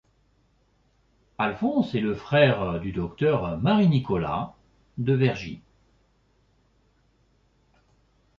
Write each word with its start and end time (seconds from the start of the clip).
Alphonse 1.37 1.93
est 1.95 1.99
le 1.99 2.15
frère 2.15 2.79
du 2.79 2.91
docteur 2.91 3.59
Marie-Nicolas 3.59 4.55
Devergie. 4.97 5.61